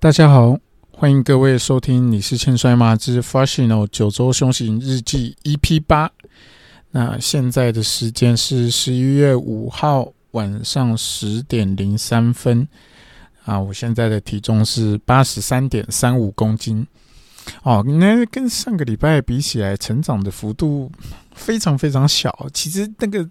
[0.00, 0.56] 大家好，
[0.92, 6.08] 欢迎各位收听《你是欠摔吗之 FASHIONO 九州凶行日记》EP 八。
[6.92, 12.68] 那现在的时间是十一月五号晚上十点零三分。
[13.44, 16.86] 啊，我现在的体重是八十三点三五公斤。
[17.64, 20.92] 哦，那跟上个礼拜比起来，成长的幅度
[21.34, 22.48] 非常非常小。
[22.54, 23.28] 其实那个，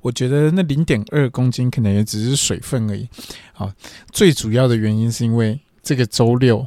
[0.00, 3.08] 我觉得那零点二公斤可能也只是水分而已。
[3.52, 3.70] 好，
[4.10, 6.66] 最主要的原因是因为这个周六，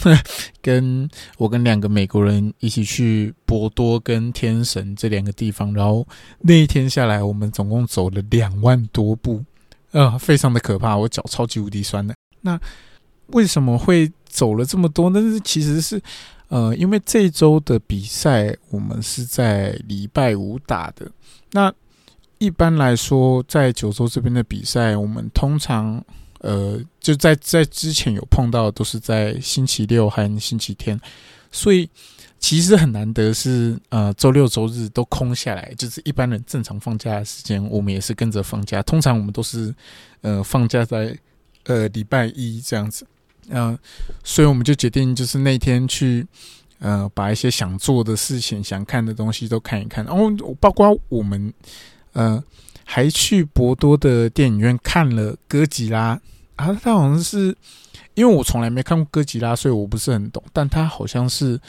[0.62, 6.08] 跟我跟两个美国人一起去博多跟天神这两个地方，然后
[6.40, 9.44] 那一天下来，我们总共走了两万多步，
[9.90, 12.14] 呃，非常的可怕，我脚超级无敌酸的。
[12.40, 12.58] 那
[13.26, 15.10] 为什么会走了这么多？
[15.10, 16.00] 那是其实是，
[16.48, 21.10] 呃，因为这周的比赛我们是在礼拜五打的。
[21.50, 21.70] 那
[22.38, 26.02] 一般来说，在九州这边的比赛，我们通常，
[26.42, 31.00] 呃，就在在之前有碰到，都是在星期六和星期天，
[31.50, 31.88] 所以
[32.38, 38.82] 其实很难得是，呃，周六周日都空下来，就是一般人正常放假的时间，我们也是跟着放假。
[38.82, 39.74] 通常我们都是，
[40.20, 41.18] 呃，放假在。
[41.66, 43.06] 呃，礼拜一这样子，
[43.48, 43.78] 嗯，
[44.24, 46.26] 所以我们就决定，就是那天去，
[46.80, 50.04] 呃，把一些想做的事情、想看的东西都看一看。
[50.04, 51.54] 然后，包括我们，
[52.14, 52.42] 呃，
[52.84, 56.20] 还去博多的电影院看了哥吉拉
[56.56, 56.72] 啊。
[56.82, 57.56] 他好像是，
[58.14, 60.42] 因为我从来没看过哥吉拉，所以我不是很懂。
[60.52, 61.60] 但他好像是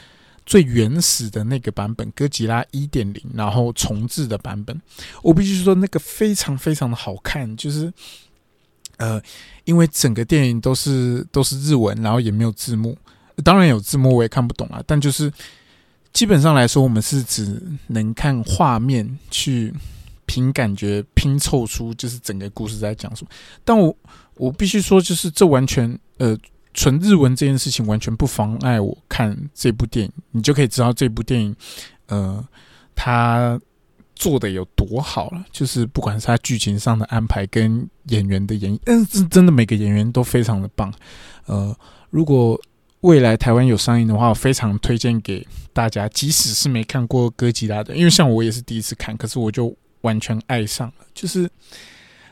[0.46, 4.80] 最原始的那个版本，哥吉拉一点零，然后重置的版本。
[5.22, 7.92] 我必须说，那个非常非常的好看，就是。
[8.96, 9.20] 呃，
[9.64, 12.96] 因为整个电影都是都是日文，然后也没有字幕，
[13.42, 14.80] 当然有字幕我也看不懂啊。
[14.86, 15.32] 但就是
[16.12, 19.74] 基本上来说，我们是只能看画面去
[20.26, 23.30] 凭感觉拼凑出就是整个故事在讲什么。
[23.64, 23.96] 但我
[24.36, 26.36] 我必须说，就是这完全呃
[26.72, 31.54] 纯日文这件事情完全不妨碍我看这部电影，你就可以知道这部电影
[32.06, 32.46] 呃
[32.94, 33.60] 它。
[34.16, 40.94] 做的有多好了，就是不管是他剧情上的安排跟演员的演绎，但是真的每个演员都非常的棒。
[41.46, 41.76] 呃，
[42.10, 42.58] 如果
[43.00, 51.50] 未来台湾有上映的话，我非常推荐给大家，即使是没看过哥吉拉的，因为像我也是第一次看，可是我就完全爱上了，就是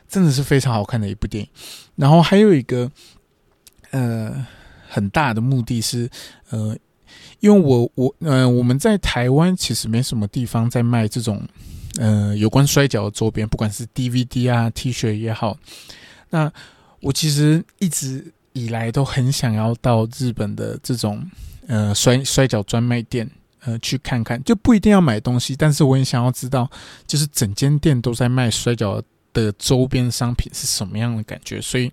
[0.08, 1.50] 真的是非常好看的一部电影。
[1.96, 2.90] 然后还有一个
[3.90, 4.46] 呃
[4.88, 6.08] 很大的目的是
[6.48, 6.74] 呃。
[7.40, 11.42] 因为我我嗯，我们在台湾其实没什么地方在卖这种
[11.98, 15.58] 呃有关摔跤的周边，不管是 DVD 啊、T 恤也好。
[16.30, 16.50] 那
[17.00, 21.28] 我其实一直以来都很想要到日本的这种
[21.66, 23.28] 呃摔摔跤专卖店
[23.64, 26.70] 呃去看看，就不一定要买东西，但是我也想要知道，
[27.06, 29.02] 就是整间店都在卖摔跤
[29.32, 31.60] 的周边商品是什么样的感觉。
[31.60, 31.90] 所以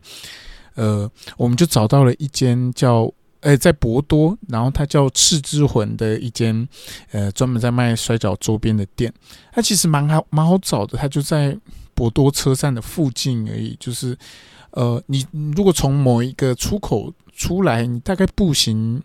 [0.75, 3.11] 呃，我们就找到了一间叫。
[3.41, 6.67] 呃，在博多，然后它叫赤之魂的一间，
[7.11, 9.13] 呃，专门在卖摔跤周边的店。
[9.53, 10.97] 它其实蛮好，蛮好找的。
[10.97, 11.57] 它就在
[11.93, 13.77] 博多车站的附近而已。
[13.79, 14.13] 就是，
[14.71, 15.25] 呃，你
[15.55, 19.01] 如果从某一个出口出来，你大概步行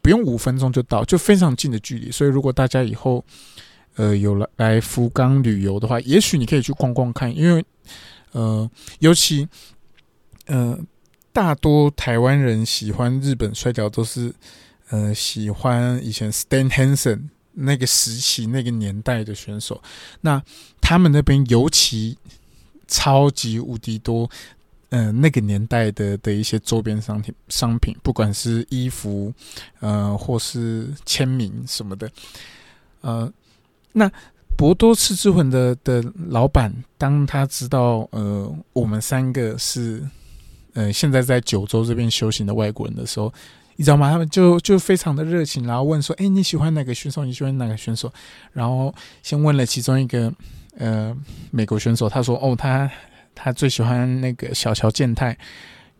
[0.00, 2.10] 不用五分钟就到，就非常近的距离。
[2.10, 3.24] 所以，如果大家以后，
[3.96, 7.64] 呃，有了来福冈旅游的话，也许你可以去逛逛看，因为，
[8.32, 9.48] 呃，尤其，
[10.46, 10.78] 呃。
[11.32, 14.34] 大多台湾人喜欢日本摔跤，都是
[14.88, 19.80] 呃喜欢以前 Stan Hansen 那个时期、那个年代的选手。
[20.22, 20.42] 那
[20.80, 22.18] 他们那边尤其
[22.88, 24.28] 超级无敌多，
[24.90, 29.32] 嗯，那个年代的的一些周边商品，商品不管是衣服，
[29.80, 32.10] 呃，或是签名什么的。
[33.00, 33.32] 呃，
[33.92, 34.10] 那
[34.56, 40.02] 博多赤之魂的的老板，当他知道呃我们三个是。
[40.72, 43.30] 呃，现在在九州这边修行的外国人的时候，
[43.74, 44.08] 你知道吗？
[44.08, 47.24] 他们就就非常的热情，然后问说：“哎，你喜欢哪个选手？
[47.24, 48.10] 你喜欢哪个选手？”
[48.54, 50.32] 然后先问了其中一个
[50.78, 51.12] 呃
[51.50, 52.88] 美国选手，他说：“哦，他
[53.42, 55.36] 他最喜欢那个小乔健太。”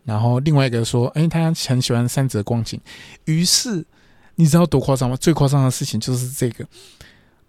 [0.04, 2.80] 然后另外一个说：“哎，他很喜欢三泽光景。”
[3.26, 3.84] 于是
[4.34, 5.16] 你知道多夸张吗？
[5.16, 6.66] 最夸张的事情就是这个，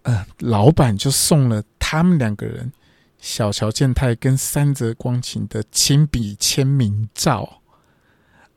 [0.04, 2.72] 呃，老板就送了他们两个人。
[3.20, 7.62] 小乔健太跟三泽光晴的亲笔签名照，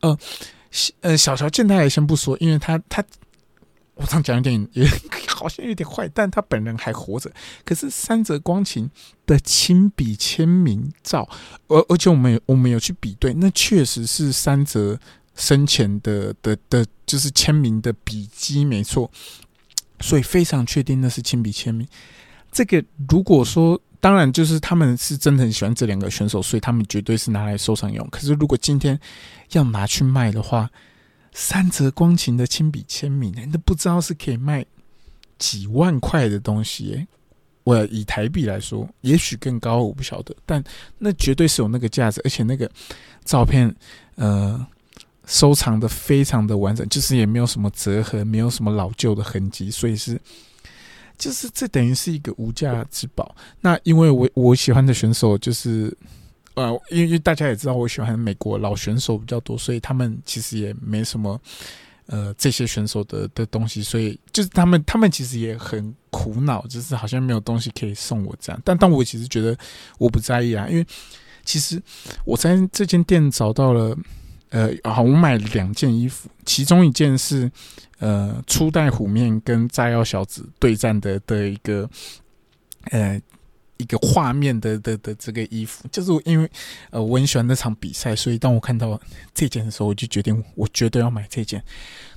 [0.00, 0.18] 呃，
[1.02, 3.04] 呃，小乔健太也先不说，因为他他，
[3.94, 4.86] 我这样讲有点也
[5.28, 7.30] 好像有点坏，但他本人还活着。
[7.64, 8.90] 可是三泽光晴
[9.26, 11.28] 的亲笔签名照，
[11.68, 14.98] 而而且我们有我们有去比对，那确实是三泽
[15.34, 19.10] 生前的的的，就是签名的笔迹没错，
[20.00, 21.86] 所以非常确定那是亲笔签名。
[22.50, 23.80] 这个如果说。
[24.00, 28.06] 当然，就是他们是真的很喜欢这两个选手，所以他们绝对是拿来收藏用。
[28.10, 29.00] 可是，如果今天
[29.52, 30.70] 要拿去卖的话，
[31.34, 34.64] 三泽光晴的亲笔签名，你都不知道是可以卖
[35.36, 37.06] 几万块的东西。
[37.64, 40.62] 我以台币来说，也许更高，我不晓得，但
[40.98, 42.70] 那绝对是有那个价值，而且那个
[43.24, 43.74] 照片，
[44.16, 44.64] 呃，
[45.26, 50.20] 收藏的非常的完整，就是也没有什么折痕，没有什么老旧的痕迹，所以是，
[51.16, 53.34] 就是这等于是一个无价之宝。
[53.62, 55.96] 那因为我我喜欢的选手就是，
[56.54, 61.40] 呃，因为大家也知道我喜欢美国老选手比较多，所以他们其实也没什么。
[62.06, 68.60] 呃，这些选手的的东西，所以就是他们，他们其实也很苦恼，就是好像没有东西可以送我这样。
[68.62, 69.56] 但但我其实觉得
[69.96, 70.86] 我不在意啊，因为
[71.46, 71.82] 其实
[72.26, 73.96] 我在这间店找到了，
[74.50, 77.50] 呃，好，我买了两件衣服，其中一件是
[78.00, 81.88] 呃初代虎面跟炸药小子对战的的一个，
[82.90, 83.18] 呃。
[83.76, 86.50] 一个画面的的的这个衣服，就是因为
[86.90, 89.00] 呃我很喜欢那场比赛，所以当我看到
[89.34, 91.62] 这件的时候，我就决定我绝对要买这件。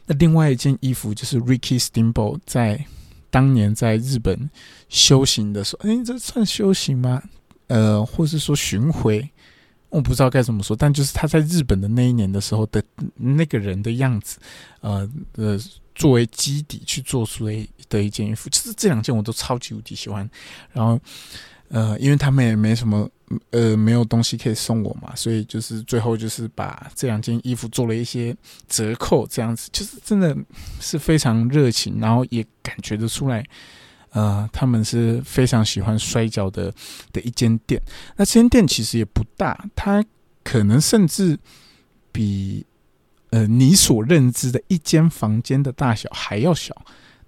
[0.06, 2.86] 那另外一件衣服就是 Ricky Steamboat 在
[3.30, 4.50] 当年在日本
[4.88, 7.21] 修行的时候，哎，这算修行吗？
[7.68, 9.30] 呃，或是说巡回，
[9.89, 10.75] 我不知道该怎么说。
[10.75, 12.84] 但就是他在日本的那一年的时候的
[13.16, 14.39] 那个人的样子，
[14.81, 15.60] 呃呃，
[15.95, 20.30] 作为基底去做出的的一件衣服，其实这两件我都超级无敌喜欢，
[20.74, 21.00] 然后。
[21.69, 23.10] 呃，因为他们也没什么，
[23.50, 28.34] 呃，没有东西可以送我嘛，所以就是最后就是把这两件衣服做了一些
[28.69, 30.34] 折扣，这样子就是真的
[30.80, 33.45] 是非常热情，然后也感觉得出来，
[34.12, 36.74] 呃，他们是非常喜欢摔跤的
[37.12, 37.81] 的一间店。
[38.15, 40.04] 那间店其实也不大，它
[40.44, 41.38] 可能甚至
[42.12, 42.65] 比
[43.30, 46.75] 呃你所认知的一间房间的大小还要小。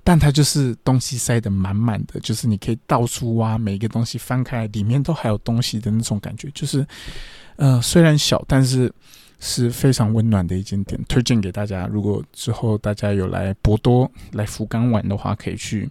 [0.01, 6.83] 但它就是东西塞得满满的，就是你可以到处挖，每一个东西翻开里面都还有东西的那种感觉，就是，
[7.57, 8.91] 呃，虽然小，但是
[9.39, 11.85] 是非常温暖的一间店，推荐给大家。
[11.85, 15.87] 如果之后大家有来博多、来福冈玩的话，可以去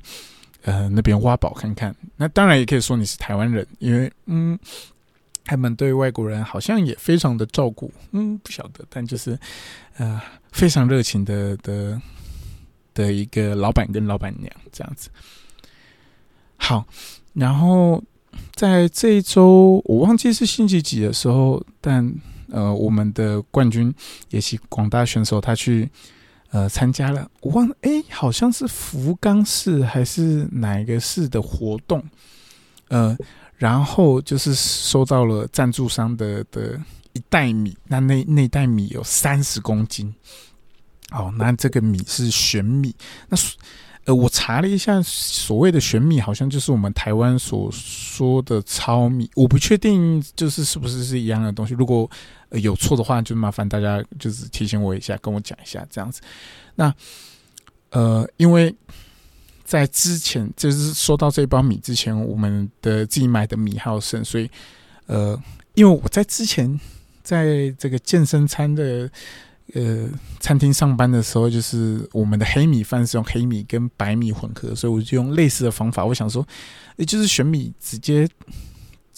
[0.62, 1.94] 呃那边挖宝看看。
[2.16, 4.58] 那当然也可以说你是台湾人，因为嗯，
[5.44, 9.38] 他们对外国人好像也非常的照顾，嗯，不晓得，但就是
[9.96, 10.20] 呃
[10.52, 12.00] 非常热情的的。
[12.94, 15.08] 的一个老板跟老板娘这样子，
[16.56, 16.84] 好，
[17.32, 18.02] 然后
[18.56, 22.12] 在这一周我忘记是星期几的时候，但
[22.50, 23.94] 呃，我们的冠军
[24.30, 25.88] 也是广大选手，他去
[26.50, 32.02] 呃参加了，我忘了，哎，好像是福冈市还是哪一个市的活动，
[32.88, 33.16] 呃，
[33.56, 36.80] 然后就是收到了赞助商的的
[37.12, 40.14] 一袋米，那那那袋米有三十公斤。
[41.10, 42.94] 哦，那这个米是玄米。
[43.30, 43.38] 那
[44.04, 49.30] 呃，我查了一下，所谓的玄米好像就是我们台湾所说的糙米。
[49.34, 51.72] 我不确定，就是是不是是一样的东西。
[51.72, 52.10] 如果
[52.52, 56.20] 有错的话，就麻烦大家就是提醒我一下，跟我讲一下这样子。
[56.74, 56.94] 那
[57.90, 58.74] 呃，因为
[59.64, 64.50] 在之前就是收到这包米之前，我们的自己买的米还有剩，所以
[65.06, 65.40] 呃，
[65.74, 66.78] 因为我在之前
[67.22, 69.10] 在这个健身餐的。
[69.74, 70.08] 呃，
[70.40, 76.02] 餐厅上班的时候，就是我们的黑米饭是用黑米跟白米混合，所以我就用类似的方法。
[76.02, 76.42] 我想说，
[76.96, 78.26] 也就是选米直接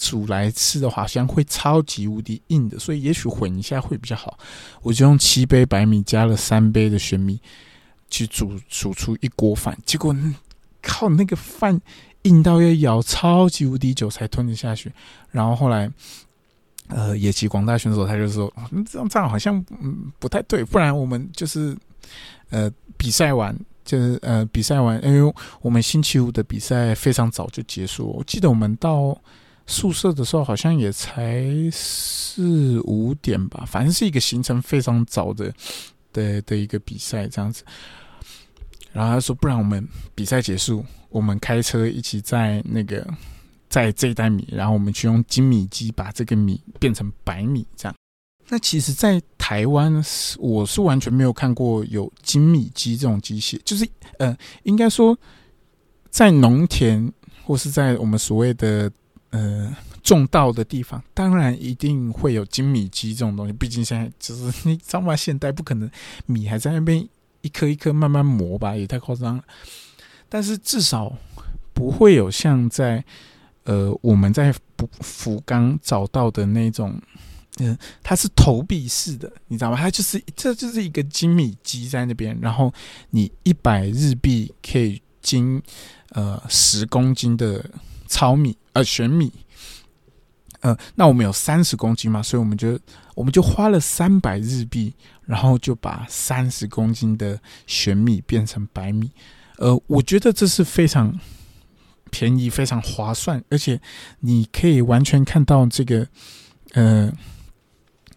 [0.01, 4.37] 煮来吃的话，好像会超级无敌硬的，所以也许混一下会比较好。
[4.81, 7.39] 我就用七杯白米加了三杯的玄米
[8.09, 9.77] 去煮，煮出一锅饭。
[9.85, 10.15] 结果
[10.81, 11.79] 靠，那个饭
[12.23, 14.91] 硬到要咬超级无敌久才吞得下去。
[15.29, 15.91] 然后后来。
[16.93, 18.53] 呃，野崎广大选手他就说，
[18.85, 21.73] 这样这样好像嗯不太对，不然我们就是
[22.49, 29.17] 呃比赛完就是呃比赛完，因为我们星期五的比赛非常早就结束，我记得我们到
[29.71, 35.51] 宿舍的时候好像也才四五点吧，反正是一个行程非常早的
[36.13, 37.63] 的的一个比赛这样子。
[38.91, 43.07] 然后他说，不然我们比赛结束，我们开车一起在那个。
[43.71, 47.95] 在这一袋米，然后我们去用精米机把这个米变成白米，这样。
[48.49, 53.87] 那其实，在台湾是我是完全没有看过有精米机这种机械，就是
[54.19, 55.17] 呃，应该说
[56.09, 57.09] 在农田
[57.45, 58.91] 或是在我们所谓的
[59.31, 63.53] 呃种稻的地方，当然一定会有精米机这种东西。
[63.53, 65.15] 毕竟现在就是你知道吗？
[65.15, 65.89] 现代不可能
[66.25, 67.07] 米还在那边
[67.41, 69.43] 一颗一颗慢慢磨吧，也太夸张了。
[70.29, 71.13] 但是至少
[71.73, 73.03] 不会有像在
[73.63, 76.99] 呃，我们在福福冈找到的那种，
[77.59, 79.77] 嗯，它是投币式的，你知道吗？
[79.77, 82.73] 它就是这就是一个精米机在那边，然后
[83.11, 85.61] 你一百日币可以精
[86.09, 87.63] 呃十公斤的
[88.07, 89.31] 糙米呃玄米，
[90.61, 92.79] 呃，那我们有三十公斤嘛，所以我们就
[93.15, 94.93] 我们就花了三百日币，
[95.25, 99.11] 然后就把三十公斤的玄米变成白米。
[99.57, 101.19] 呃，我觉得这是非常
[102.09, 103.79] 便宜、非常划算，而且
[104.21, 106.07] 你可以完全看到这个
[106.73, 107.11] 呃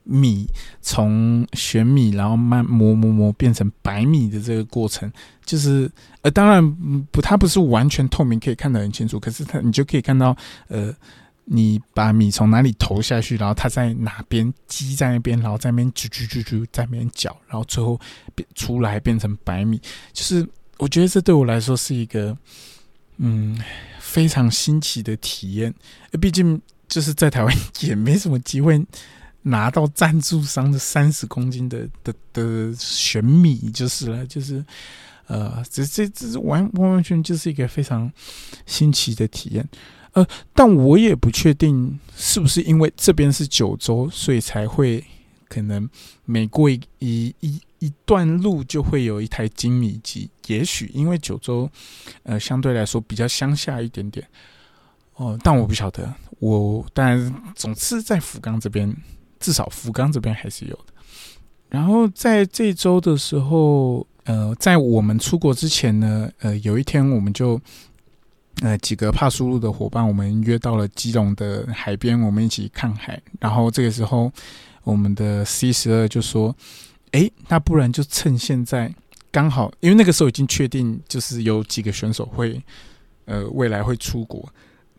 [0.05, 0.49] 米
[0.81, 5.13] 从玄米，然后慢磨磨磨变成白米的这个过程，
[5.45, 5.91] 就是
[6.23, 10.37] 呃，当然不，它不是完全透明，可以看得很清楚，可是它你就可以看到
[10.69, 10.95] 呃。
[11.47, 18.01] 你把米从哪里投下去，然后它在哪边积在那边，然后在那边啾啾啾啾，在那边搅，然后最后
[18.35, 19.79] 变出来变成白米。
[20.15, 22.35] 就是我觉得这对我来说是一个
[23.19, 23.63] 嗯
[24.01, 25.75] 非常新奇的体验。
[26.19, 26.59] 毕竟
[26.89, 28.83] 就是在台湾 也没什么机会
[29.45, 34.65] 拿到赞助商的三十公斤的的的玄米，就是了，就是
[35.27, 38.13] 呃，这这这完完完全就是一个非常
[38.67, 39.69] 新奇的体验。
[40.13, 45.05] 呃，但我也不确定是不是因为这边是九州，所以才会
[45.49, 45.89] 可能
[46.25, 50.31] 每过一一一段路就会有一台精米机。
[50.47, 51.71] 也许因为九州，
[52.23, 54.27] 呃，相对来说比较乡下一点点。
[55.15, 56.15] 哦，但我不晓得。
[56.39, 58.95] 我但总之在福冈这边，
[59.45, 60.93] 至少福冈这边还是有的。
[61.69, 67.61] 然后在这周的时候，呃，在我们出国之前呢，呃，有一天我们就。
[68.63, 73.21] 呃，几个怕输入的伙伴，我们约到了基隆的海边，我们一起看海。
[73.41, 74.33] 然后这个时候，
[74.85, 76.55] 我们的 C 十二就说
[77.11, 78.95] ：“哎，那不然就趁现在
[79.33, 82.63] 刚好，因为那个时候已经确定，就是有几个选手会，
[83.25, 84.49] 呃，未来会出国。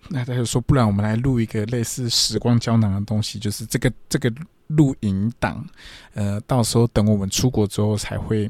[0.09, 4.33] 那他就说，不然我们来录一个类似时光胶囊的东西，就是这个这个
[4.67, 5.65] 录影档，
[6.13, 8.49] 呃，到时候等我们出国之后才会，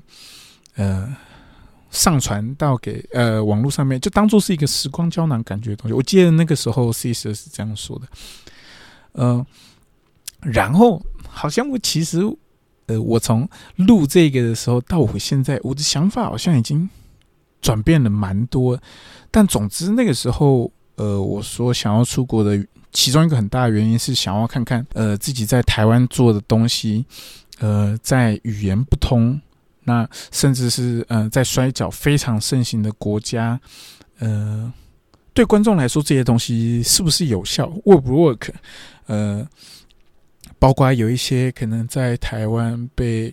[0.76, 1.16] 呃。”
[1.92, 5.94] 上传到给呃网络上面，就当做是一个时光胶囊感觉的东西。
[5.94, 8.08] 我记得那个时候 C 十是这样说的，
[9.14, 9.46] 呃，
[10.42, 12.20] 然后好像我其实
[12.88, 13.48] 呃，我从
[13.78, 16.90] 录这个的时候到我现在，我的想法好像已经
[17.62, 18.78] 转变了蛮多。
[19.32, 27.06] 但总之那个时候，呃，我说想要出国的其中一个很大的原因是想要看看呃自己在台湾做的东西，
[27.60, 29.40] 呃，在语言不通。
[29.88, 33.60] 那甚至是呃，在摔跤非常盛行的国家，
[34.18, 34.74] 呃，
[35.32, 38.50] 对观众来说，这些东西是不是有效？work 不 work？
[39.06, 39.48] 呃，
[40.58, 43.32] 包括有一些可能在台湾被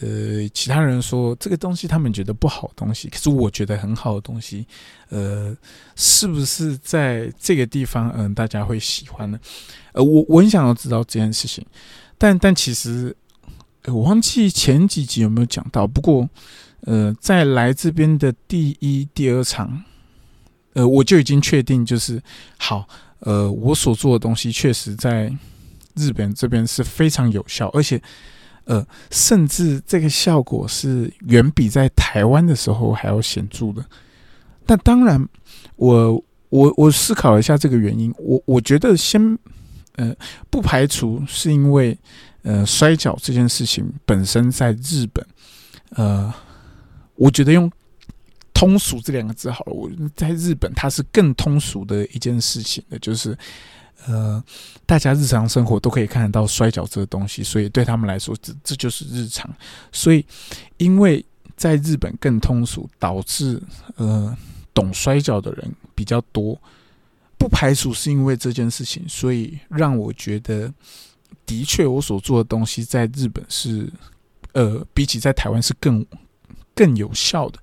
[0.00, 4.66] 呃其他人说这个东西他们觉得不好的东西，可是我觉得很好的东西，
[5.08, 5.56] 呃，
[5.94, 9.38] 是不是在这个地方嗯大家会喜欢呢？
[9.92, 11.64] 呃，我我很想要知道这件事情，
[12.18, 13.16] 但但其实。
[13.88, 16.28] 我忘记前几集有没有讲到，不过，
[16.80, 19.84] 呃，在来这边的第一、第二场，
[20.72, 22.20] 呃，我就已经确定，就是
[22.58, 22.88] 好，
[23.20, 25.32] 呃，我所做的东西确实在
[25.94, 28.02] 日本这边是非常有效，而且，
[28.66, 33.84] 呃，甚至这个效果是远比在台湾的时候还要显著的。
[34.64, 35.26] 但当然，
[35.74, 39.38] 我我我思考一下这个原因，我我觉得先，
[39.96, 40.14] 呃，
[40.50, 41.98] 不排除是因为。
[42.48, 45.26] 呃，摔跤这件事情本身在日本，
[45.96, 46.32] 呃，
[47.16, 47.68] 我觉得用
[48.54, 49.72] 通俗这两个字好了。
[49.72, 53.36] 我在日本，它是更通俗的一件事情的，就是
[54.06, 54.42] 呃，
[54.84, 59.50] 大家日常生活都可以看得到摔跤这个东西，所以对他们来说，这这就是日常。
[59.90, 60.24] 所以，
[60.76, 61.24] 因为
[61.56, 63.60] 在日本更通俗，导致
[63.96, 64.36] 呃，
[64.74, 66.60] 懂摔跤的人比较多，
[67.38, 70.72] 不排除是因为这件事情，所以让我觉得。
[71.44, 73.88] 的确，我所做的东西在日本是，
[74.52, 76.04] 呃，比起在台湾是更
[76.74, 77.58] 更有效的。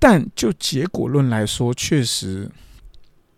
[0.00, 2.50] 但就结果论来说，确实，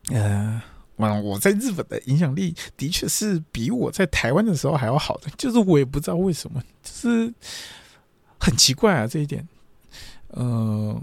[0.08, 0.62] 呃，
[0.98, 5.30] 我我在日本的影响力的确是比我在台湾的时候还要好的。
[5.38, 7.32] 就是我也不知道为什么，就是
[8.38, 9.46] 很奇怪啊这一点。
[10.28, 11.00] 呃，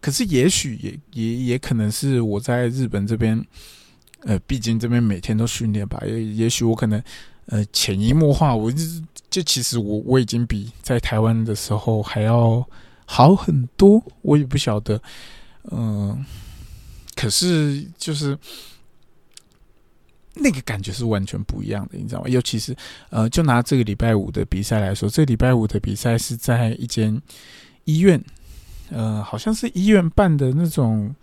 [0.00, 3.44] 可是也许也也也可能是我在日本这边，
[4.20, 6.02] 呃，毕竟这边每天都训练吧。
[6.06, 7.02] 也也许我可能。
[7.46, 8.84] 呃，潜移默化，我就
[9.28, 12.64] 就其实我我已经比在台湾的时候还要
[13.04, 15.02] 好很多，我也不晓得，
[15.72, 16.24] 嗯，
[17.16, 18.38] 可是就是
[20.34, 22.28] 那个感觉是完全不一样的，你知道吗？
[22.28, 22.76] 尤其是
[23.10, 27.20] 呃，就拿这个礼拜五的比赛来说，这礼拜五的比赛是在一间
[27.84, 28.22] 医院，
[28.90, 31.14] 呃，好像是医院办的那种，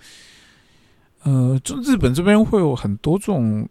[1.23, 3.67] 呃，就日本这边会有很多种。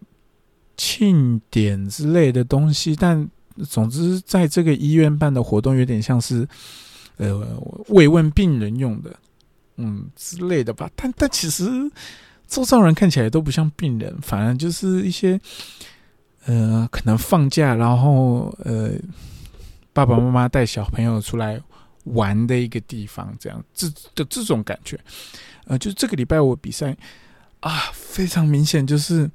[0.81, 3.29] 庆典之类的东西，但
[3.69, 6.47] 总之，在这个医院办的活动有点像是，
[7.17, 9.19] 呃，慰问病人用的，
[9.75, 10.89] 嗯之类的吧。
[10.95, 11.65] 但但其实，
[12.49, 15.39] 周遭人看起来都不像病人，反而就是一些，
[16.47, 18.93] 呃，可能放假，然后呃，
[19.93, 21.61] 爸爸妈妈带小朋友出来
[22.05, 24.99] 玩的一个地方，这样这的这种感觉。
[25.67, 26.97] 呃，就这个礼拜我比赛
[27.61, 29.31] 啊，非常明显就是。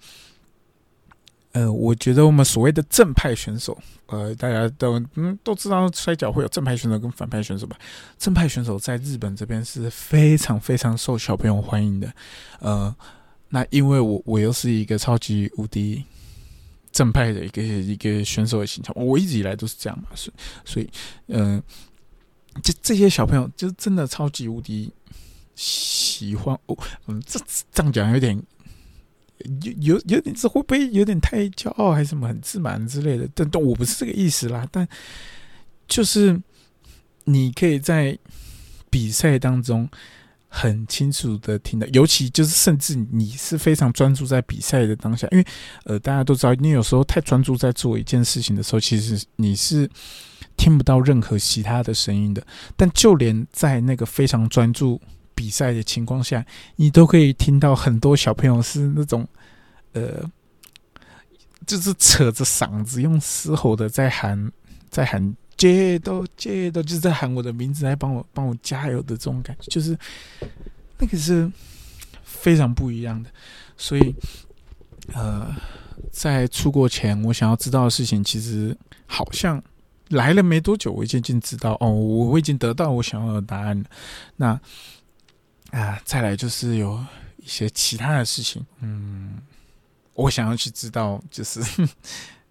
[1.54, 7.78] 呃，我觉得我们所谓的正派选手，呃，大家都嗯都知道摔跤会有正派选手跟反派选手吧？
[8.18, 12.12] 正派选手在日本这边是非常非常受小朋友欢迎的。
[12.60, 12.94] 呃，
[13.50, 16.04] 那因为我我又是一个超级无敌
[16.92, 20.34] 正派的一个一个选手的形象，我一直以来都是这样嘛，所
[20.66, 20.90] 所以，
[21.28, 21.62] 嗯，
[22.64, 24.92] 这这些小朋友就真的超级无敌
[25.56, 26.76] 喜欢我。
[27.06, 27.40] 嗯，这
[27.72, 28.42] 这样讲有点。
[29.62, 33.28] 有有有点，这会不会有点太骄傲，还是什么很自满之类的？
[33.34, 34.66] 但但我不是这个意思啦。
[34.72, 34.88] 但
[35.88, 36.40] 就是
[37.26, 38.18] 你可以在
[38.90, 39.90] 比赛当中
[40.48, 45.46] 很清楚的听到，尤其就是甚至你是非常专注在比赛的当下，因为
[45.84, 49.90] 呃大家都知道，你有时候太专注在做一件事情的时候，其实你是
[50.56, 52.46] 听不到任何其他的声音的。
[52.78, 55.02] 但就连在那个非常专注。
[55.36, 59.28] 比赛的情况下，你都可以听到很多小朋友是那种，
[59.94, 60.24] 呃，
[61.66, 64.52] 就是扯着嗓子用嘶吼的在喊，
[64.90, 69.98] 在喊接都接都，就是在喊我的名字来帮我帮我加油的这种感觉，就是
[70.98, 71.52] 那个是
[72.24, 73.30] 非常不一样的。
[73.78, 74.16] 所以，
[75.14, 75.54] 呃，
[76.12, 79.62] 在出国前，我想要知道的事情，其实好像
[80.10, 83.86] 来了没多久，我已经知道哦，我我已经得到我想要的答案了。
[84.38, 84.60] 那。
[85.74, 87.04] 啊，再来就是有
[87.38, 89.40] 一些其他的事情，嗯，
[90.14, 91.60] 我想要去知道，就是，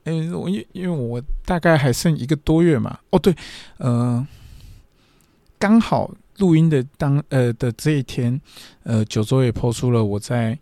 [0.04, 3.34] 因为我因因为我大概还剩一个多月嘛，哦对，
[3.78, 4.26] 呃，
[5.58, 8.40] 刚好录音的当呃的这一天，
[8.82, 10.58] 呃，九州也抛出了我在。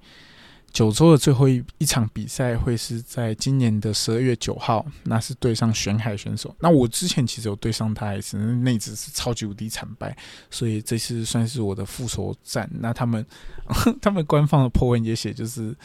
[0.72, 6.54] 九州的最后一一场比赛会是在今年的十二月九号，那是对上玄海选手。
[6.60, 10.16] 那我之前其实有对上他一次，那一次是超级无敌惨败，
[10.48, 12.70] 所以这次算是我的复仇战。
[12.72, 13.26] 那他们
[14.00, 15.76] 他们官方的 po 文也写，就是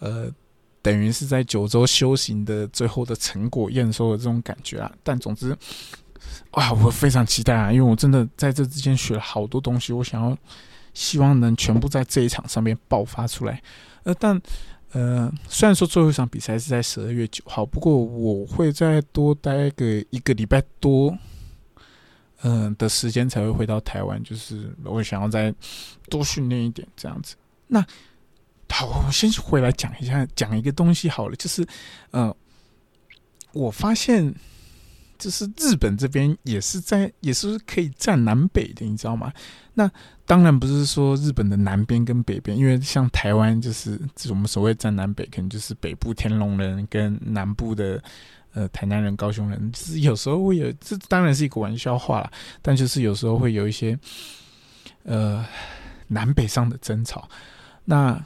[0.00, 0.28] 呃，
[0.82, 4.90] 等于是在九州修行的最后的成果验收的这种感觉啊。
[5.04, 5.56] 但总之，
[6.52, 10.36] 哇，我非常期待啊，因为我真的在这之间学了好多东西，我想要
[10.94, 13.62] 希望能全部在这一场上面爆发出来。
[14.04, 14.40] 呃，但
[14.92, 21.16] 呃，虽然说最后一场比赛是在十二月九号，不过我会再多待个一个礼拜多，
[22.42, 25.54] 嗯的时间才会回到台湾，就是我想要再
[26.08, 27.36] 多训练一点这样子。
[27.66, 27.84] 那
[28.68, 31.66] 好，我先回来讲一下，讲一个东西好了，就是
[32.10, 32.34] 呃，
[33.52, 34.34] 我发现。
[35.22, 39.32] 就是日本这边也是在，也是可以占南北的，你知道吗？
[39.74, 39.88] 那
[40.26, 48.02] 当然不是说日本的南边跟北边，因为像台湾就是我们所谓占南北，可能就是北部天龙人跟南部的
[48.52, 52.28] 呃台南人、高雄人，就是有时候会有，这当然是一个玩笑话了，
[52.60, 53.96] 但就是有时候会有一些
[55.04, 55.46] 呃
[56.08, 57.28] 南北上的争吵。
[57.84, 58.20] 那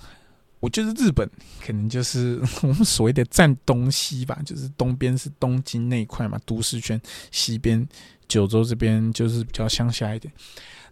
[0.59, 6.99] 我觉得日本可能就是 我们所谓的占东西吧，就是东边是东京那一块嘛，都市圈；
[7.31, 7.87] 西边
[8.27, 10.33] 九州这边就是比较乡下一点。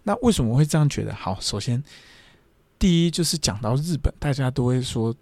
[0.03, 1.15] 那为什么会这样觉得？
[1.15, 1.83] 好，首先
[2.79, 5.15] 第一就是讲到日本，大家都会说，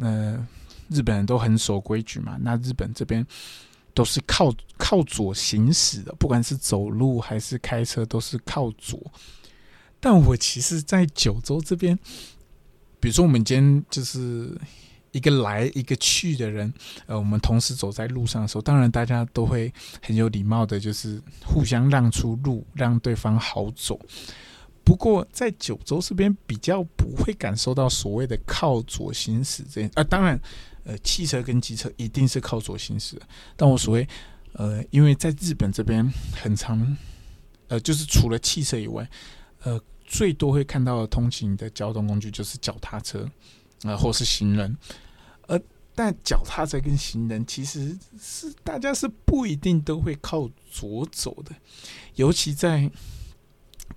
[0.00, 0.46] 呃，
[0.88, 2.38] 日本人都很守规矩嘛。
[2.40, 3.26] 那日本这边
[3.92, 9.00] 都是靠靠左行驶的，不管是走路还是开车都是靠左。
[9.98, 11.98] 但我其实，在九州这边。
[13.00, 14.50] 比如说，我们今天就是
[15.12, 16.72] 一个来一个去的人，
[17.06, 23.98] 呃，我们同时走在路上的时候，当然大家都会很有礼貌的，就是互相让出路，让对方好走。
[24.82, 30.40] 不过，在九州这边比较不会感受到所谓的靠左行驶这啊，当然，
[30.84, 33.20] 呃，汽车跟机车一定是靠左行驶。
[33.54, 34.08] 但我所谓，
[34.54, 36.96] 呃，因为在日本这边很长，
[37.68, 39.08] 呃，就是除了汽车以外，
[39.62, 39.80] 呃。
[40.10, 43.30] 最多会看到的通勤的交通工具就是脚踏车，
[43.82, 44.74] 啊，或是行人，
[45.46, 45.60] 呃，
[45.94, 51.54] 但脚踏车跟行人其实是大家是不一定都会靠左走的，
[52.14, 52.90] 尤其在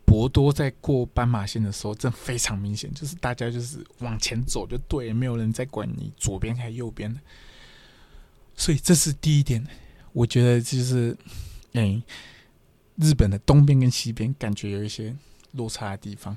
[0.03, 7.21] 博多在过斑马线的时候，这非常明显，就是大家就是往前走就对，没有人在管你左边还是右边的，
[8.53, 9.65] 所以这是第一点，
[10.11, 11.17] 我觉得就是，
[11.71, 12.03] 哎，
[12.97, 15.15] 日本的东边跟西边感觉有一些。
[15.53, 16.35] 落差的地方，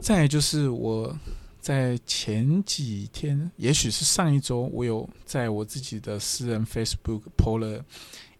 [0.00, 1.16] 再就是我
[1.60, 7.84] 在前几天，也许是上一周，我有在我自己的私人 Facebook po 了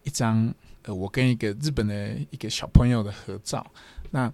[0.03, 3.65] 一张，呃，我跟一个日本的一个小朋友的合照。
[4.11, 4.33] 那，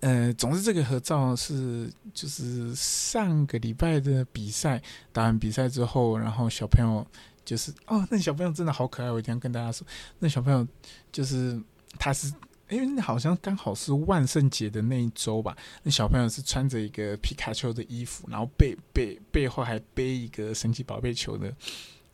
[0.00, 7.06] 呃，总之这个合照是就是上个礼拜的比赛打完比赛之后，然后小朋友
[7.44, 9.10] 就是哦，那小朋友真的好可爱。
[9.10, 9.86] 我一定要跟大家说，
[10.18, 10.66] 那小朋友
[11.10, 11.58] 就是
[11.98, 12.30] 他是
[12.70, 15.56] 因为好像刚好是万圣节的那一周吧。
[15.82, 21.54] 那小朋友是穿着一个皮卡丘的衣服，然后背背背后还背一个神奇宝贝球的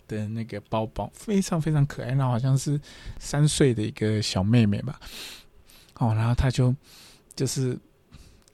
[0.06, 2.12] 的那个包包，非常非常可爱。
[2.14, 2.80] 那好像是
[3.18, 5.00] 三岁的一个小妹妹吧。
[5.98, 6.74] 哦，然后他就
[7.34, 7.78] 就是。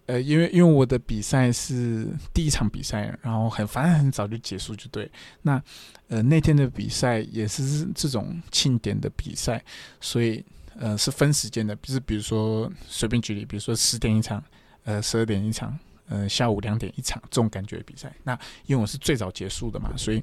[0.07, 5.09] 呃，因为因为我的比赛是第一场比赛，然后很反正很早就结束就对。
[5.43, 5.63] 那
[6.09, 9.63] 呃那天的比赛也是这种庆典的比赛，
[10.01, 10.45] 所以
[10.79, 14.43] 呃是分时间的，就是比如说随便举例，比如说十点一场，
[14.85, 15.79] 呃十二点一场，
[16.09, 18.13] 呃下午两点一场这种感觉的比赛。
[18.25, 20.23] 那因为我是最早结束的嘛，所以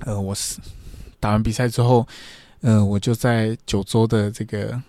[0.00, 0.58] 呃我是
[1.20, 2.06] 打完比赛之后，
[2.60, 4.82] 呃我就在九州的这个。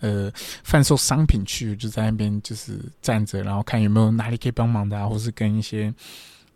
[0.00, 0.30] 呃，
[0.62, 5.92] 贩售商品区就在那边，就是站着，然后看有没有哪里可以帮忙的啊，或是跟一些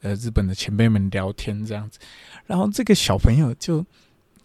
[0.02, 1.98] 呃日本的前辈们聊天这样子。
[2.46, 3.84] 然后这个小朋友就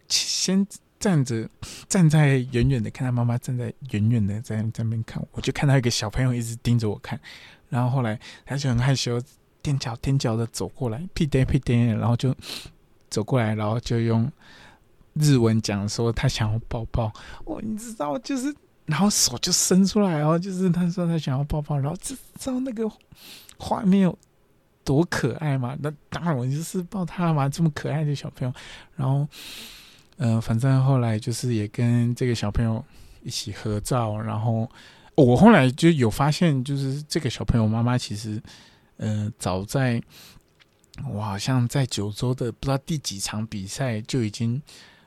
[0.07, 0.65] 先
[1.05, 1.47] 站着，
[1.87, 7.19] 站在远远的看他妈妈站在远远的在在那边看，我就看到一个小朋友一直盯着我看。
[7.69, 9.21] 然后后来他就很害羞，
[9.61, 12.35] 踮脚踮脚的走过来，屁颠屁颠，然后就
[13.07, 14.31] 走过来，然后就用
[15.13, 17.13] 日文讲说他想要抱抱。
[17.43, 18.51] 哦，你知道就是。
[18.87, 22.87] 然后手就伸出来哦，就是他说他想要抱抱，然后知知道那个
[23.57, 24.15] 画面有
[24.83, 25.75] 多可爱嘛？
[25.81, 28.53] 那当然我就是抱他嘛，这么可爱的小朋友。
[28.95, 29.27] 然后，
[30.17, 32.83] 呃，反正后来就是也跟这个小朋友
[33.23, 34.17] 一起合照。
[34.19, 34.69] 然后
[35.15, 38.41] 我后来就有发现，就是这个小朋友妈妈其实，
[38.97, 40.01] 呃，早在
[41.09, 44.61] 我好像在九州的不知道第几场比赛就已经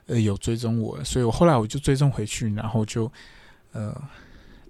[0.06, 3.10] 呃有追踪我，所以我后来我就追踪回去，然后就。
[3.72, 3.94] 呃，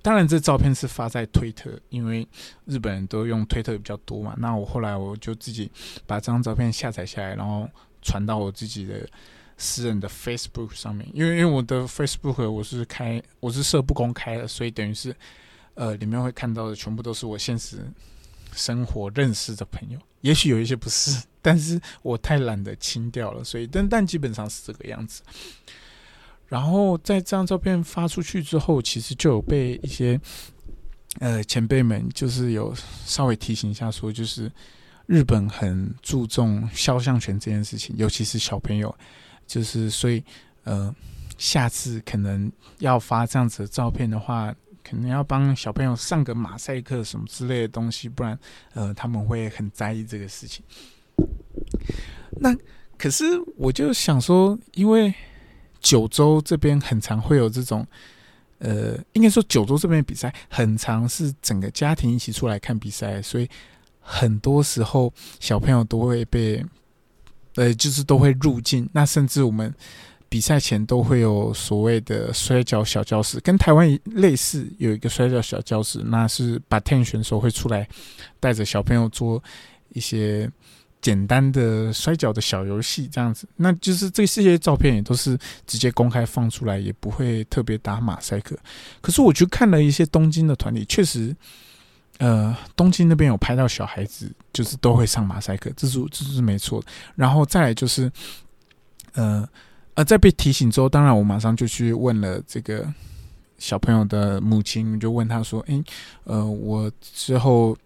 [0.02, 2.26] 当然，这照片是发在推特，因为
[2.66, 4.34] 日本人都用推特比较多嘛。
[4.38, 5.70] 那我后来我就自己
[6.04, 7.66] 把这张照片下载下来，然后
[8.02, 9.08] 传到我自己的
[9.58, 11.06] 私人的 Facebook 上面。
[11.12, 15.14] 因为因为我的 Facebook 我是开我是设不公开的，所以等于是
[15.74, 17.86] 呃里面会看到的全部都是我现实
[18.52, 19.98] 生活认识的朋友。
[20.22, 25.22] 也许有一些不是，但是我太懒得清掉了，所以但但基本上是这个样子。
[26.48, 30.18] 然后在这张照片发出去之后，其实就有被一些
[31.20, 34.50] 呃前辈们就是有稍微提醒一下，说就是
[35.06, 38.92] 日本很注重肖像权这件事情，尤其是小朋友，
[39.48, 40.22] 就是所以
[40.62, 40.94] 呃
[41.36, 48.38] 下次可能要发这样子的照片的话，可能要帮小朋友上个马赛克什么之类的东西，不然
[48.74, 50.64] 呃他们会很在意这个事情。
[52.40, 52.54] 那
[52.96, 53.24] 可是
[53.56, 55.12] 我就想说，因为。
[55.80, 57.86] 九州这边很常会有这种，
[58.58, 63.48] 呃，应该说九州这边比赛很常是整个家庭一起出来看比赛，所以
[64.00, 66.66] 很多时候小朋友都会被，
[67.58, 68.88] 呃，就是都会入境。
[68.92, 69.74] 那甚至我们
[70.28, 77.88] 比赛前都会有所谓的摔跤小教室，跟台湾类似，有一个摔跤小教室，那是把 ten 选手会出来
[78.40, 79.42] 带着小朋友做
[79.90, 80.50] 一些。
[81.00, 88.58] 简单的摔跤的小游戏这样子，那就是这些照片也都是直接公开放出来，也不会特别打马赛克。
[89.00, 91.34] 可是我去看了一些东京的团体，确实，
[92.18, 96.82] 呃，东京那边有拍到小孩子，就是都会上马赛克，这是这是没错。
[97.16, 98.10] 然后再来就是，
[99.14, 99.48] 呃
[99.94, 102.86] 呃，在被提醒之后，当然我马上就去问了这个
[103.58, 105.82] 小朋友的母亲，就问他说：“诶，
[106.24, 107.76] 呃，我之后。”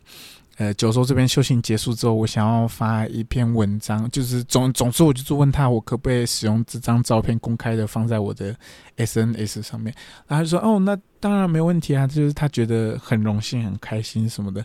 [0.58, 8.54] 呃，九州这边修行结束之后，我想要发一篇文章，就是总总之，我就是问他，我可不可以使用这张照片公开的放在我的
[8.98, 9.94] SNS 上面？
[10.28, 14.62] 然后他说：“哦，那当然没问题啊，就是他觉得很荣幸、很开心什么的。”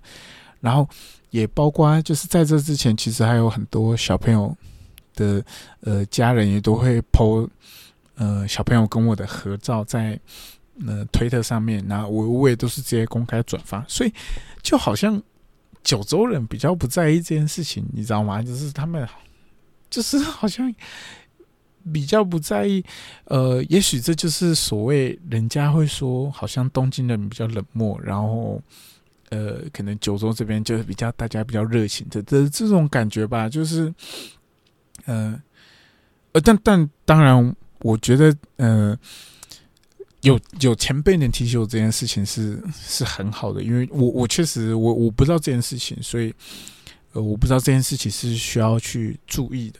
[0.60, 0.88] 然后
[1.30, 4.54] 也包括就是在这之前，其实还有很多小朋友
[5.16, 5.42] 的
[5.80, 7.48] 呃家人也都会 po
[8.16, 10.20] 呃小朋友跟我的合照在
[10.86, 14.14] 呃推特上面，然后我我也都是直接公开转发，所以
[14.62, 15.20] 就好像。
[15.88, 18.42] 九州人比较不在意这件事情，你知道吗？
[18.44, 19.08] 就是他们，
[19.90, 20.70] 就是好像
[21.94, 22.84] 比较不在意。
[23.24, 28.62] 呃，也许这就是所谓人家会说，好像东京人比较冷漠，然后
[29.30, 33.48] 呃，可能九州这边就是比较大家比较热情的这这种感觉吧。
[33.48, 33.94] 就是，
[35.06, 35.42] 呃，
[36.34, 39.00] 呃，但但当然，我觉得，呃。
[40.28, 46.34] 有有前辈能提醒我这件事情是是很好的，因为我我确实我我不知道这件事情，所以
[47.14, 49.80] 呃我不知道这件事情是需要去注意的。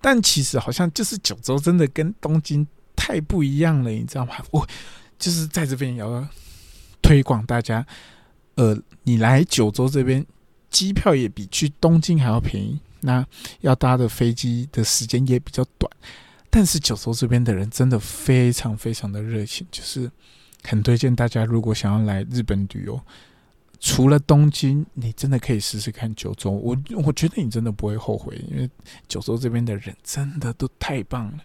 [0.00, 4.34] 但其实好像就是九州真的跟东京太不一样了，你知道吗？
[4.50, 4.66] 我
[5.18, 6.26] 就是在这边也要
[7.02, 7.86] 推广大家，
[8.54, 10.24] 呃，你来九州这边
[10.70, 12.80] 机票也比去东京还要便宜。
[13.00, 13.24] 那
[13.60, 15.90] 要搭的飞机的时间也比较短。
[16.56, 20.10] 但是九州这边的人真的非常非常的热情，就是
[20.64, 22.98] 很推荐大家，如果想要来日本旅游，
[23.78, 26.50] 除了东京，你真的可以试试看九州。
[26.50, 28.70] 我我觉得你真的不会后悔，因为
[29.06, 31.40] 九州这边的人真的都太棒了。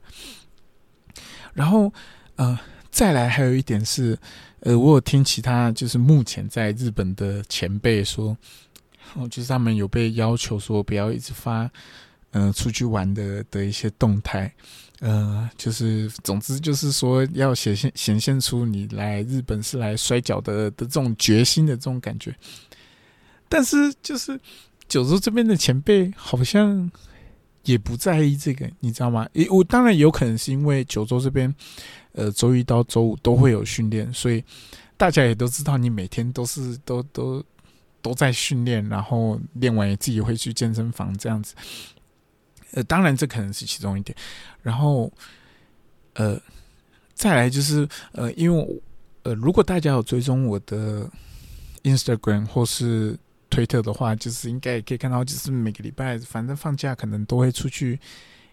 [1.53, 1.91] 然后，
[2.37, 2.57] 呃，
[2.89, 4.17] 再来还有一点是，
[4.61, 8.37] 呃，我有听其他就是目前在日本的前辈说，
[9.15, 11.69] 哦，就是他们有被要求说不要一直发，
[12.31, 14.53] 嗯，出去玩的的一些动态，
[14.99, 22.35] 呃，就是总之就是说要显现显现出你来日本是来摔跤的的这种决心的这种感觉。
[23.47, 24.39] 但是就是
[24.87, 26.91] 九州这边的前辈好像。
[27.63, 29.23] 也不在意这个，你知道吗？
[29.33, 31.53] 诶，我当然有可能是因为九州这边，
[32.13, 34.43] 呃，周一到周五都会有训练，所以
[34.97, 37.45] 大家也都知道你每天都是都都
[38.01, 41.53] 都在训练，然后练完也自己会去健身房这样子。
[42.73, 44.15] 呃，当然这可能是其中一点。
[44.61, 45.11] 然后，
[46.13, 46.39] 呃，
[47.13, 48.81] 再来就是呃，因为
[49.23, 51.09] 呃，如果大家有追踪我的
[51.83, 53.17] Instagram 或是。
[53.51, 57.99] 推特的话，就是应该也可以看到，就是每个礼拜反正放假可能都会出去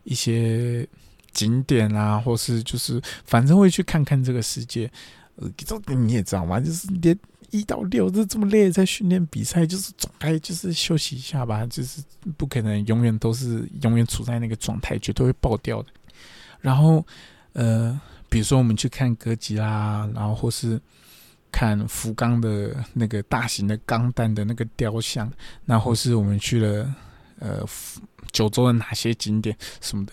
[0.03, 0.85] 一些
[1.31, 4.91] 景点啊，或是就是反正会去看看这个世界。
[5.37, 7.17] 呃，这你也知道嘛，就是连
[7.51, 12.03] 一到六都这么累，在训练比赛，就是总该就是休息一下吧，就是
[12.37, 15.89] 不可能永远都是永远处在那个状态，绝对会爆掉的。
[16.61, 17.05] 然后
[17.53, 20.81] 呃，比如说我们去看歌吉啦，然后或是。
[21.51, 25.33] 看福冈的那个大型的钢弹的那个雕像，
[25.65, 26.95] 那或是我们去了
[27.39, 27.67] 呃
[28.31, 30.13] 九州的哪些景点什么的，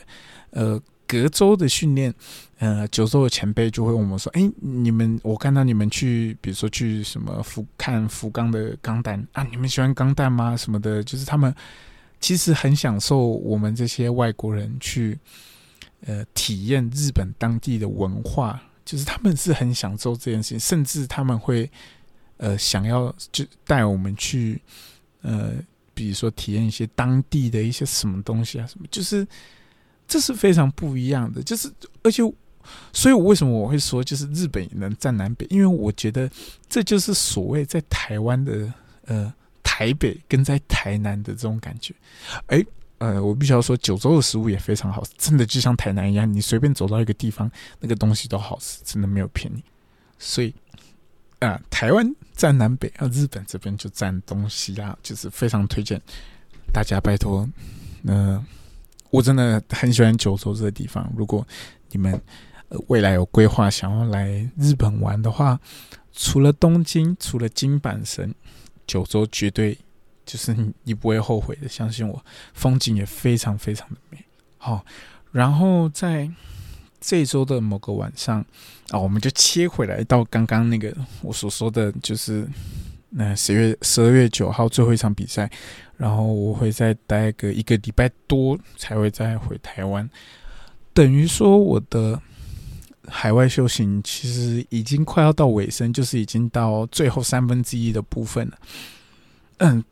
[0.52, 2.14] 呃隔周的训练，
[2.60, 10.56] 呃九州的前辈就会问我们说：“哎，你们我看到你们去，比如说去什么福看福冈的钢弹啊，你们喜欢钢弹吗？
[10.56, 11.54] 什么的，就是他们
[12.20, 15.18] 其实很享受我们这些外国人去
[16.06, 21.68] 呃体验日本当地的文化。”就是他们是很享受这件事情，甚至他们会
[22.38, 24.62] 呃想要就带我们去
[25.24, 25.54] 呃，
[25.96, 29.28] 比如说体验一些当地的一些什么东西啊，什么，就是
[30.08, 31.42] 这是非常不一样的。
[31.44, 31.72] 就是
[32.04, 32.22] 而且，
[32.94, 36.30] 所以我为什么我会说，就是日本能占南北，因为我觉得
[36.70, 38.74] 这就是所谓在台湾的
[39.06, 41.94] 呃台北跟在台南的这种感觉，
[42.48, 42.66] 哎。
[42.98, 49.62] 呃，我必须要说，九州的食物也非常好，真的就像台南一样，你随便走到一个地方，那个东西都好吃，真的没有骗你。
[50.18, 50.56] 所以，
[51.40, 56.02] 啊，台湾占南北，啊，日本这边就占东西啦，就是非常推荐
[56.72, 57.48] 大家，拜托，
[58.06, 58.44] 呃，
[59.16, 61.12] 我真的很喜欢九州这个地方。
[61.16, 61.46] 如果
[61.92, 62.22] 你们
[62.88, 65.60] 未来有规划想要来日本玩的话，
[66.12, 68.34] 除了东京，除了金板神，
[68.86, 69.78] 九州绝对。
[70.26, 72.26] 就是你，你不会后悔的，相信我。
[72.56, 74.18] 风景也非常非常的美。
[74.58, 74.84] 好，
[75.32, 76.28] 然后在
[77.00, 78.44] 这周的某个晚上
[78.90, 82.44] 啊，我们就切回来到刚刚那个我所说的，就是
[83.12, 85.48] 那十月十二月九号最后一场比赛，
[85.98, 90.10] 然后我会再待个一个礼拜多才会再回台湾。
[90.94, 92.22] 等于说我的
[93.08, 98.58] 海外修行其实已经快要到尾声，就是已经到最后三分之一的部分了。
[99.58, 99.84] 嗯。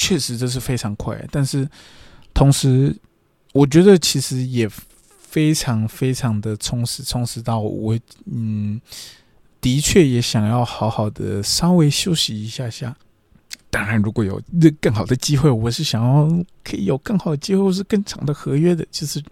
[0.00, 1.68] 确实这是非常快，但是
[2.32, 2.96] 同时，
[3.52, 4.68] 我觉得其实也
[5.18, 8.80] 非常非常的充实，充实到我嗯，
[9.60, 12.96] 的确也想要好好的稍微休息一下下。
[13.70, 14.40] 当然，如果有
[14.80, 16.28] 更好的机会，我是想要
[16.64, 19.22] 可以有更好的机会，是更长的合约的，就是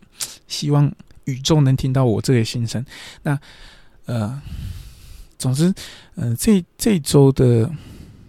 [0.47, 0.91] 希望
[1.25, 2.85] 宇宙能听到我这个心声。
[3.23, 3.39] 那
[4.05, 4.41] 呃，
[5.39, 5.73] 总之，
[6.15, 7.71] 嗯，这这周的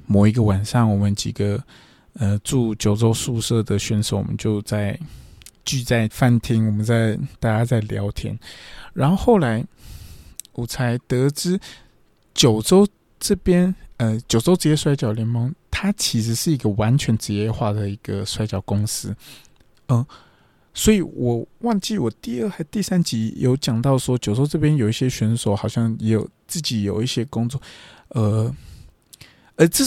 [0.05, 1.63] 某一个晚上，我们几个。
[2.19, 4.99] 呃，住九州宿舍的选手，我们就在
[5.63, 8.35] 聚在饭厅，我们在大家在聊天。
[8.91, 9.63] 然后后来
[10.53, 11.59] 我才得知，
[12.33, 12.87] 九州
[13.19, 19.15] 这边，呃，九州职业摔跤联盟，它其实是一个完全职业化的一个摔跤公司。
[19.89, 20.03] 嗯，
[20.73, 27.61] 所以我忘记我第二还第三集有讲到说，九州这边有一些选手好像也有自己有一些工作，
[28.09, 28.51] 呃。
[29.57, 29.83] 呃，这